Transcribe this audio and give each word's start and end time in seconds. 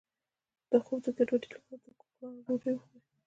د 0.69 0.71
خوب 0.85 0.99
د 1.05 1.07
ګډوډۍ 1.17 1.47
لپاره 1.51 1.77
د 1.83 1.85
کوکنارو 1.99 2.41
ډوډۍ 2.45 2.73
وخورئ 2.75 2.99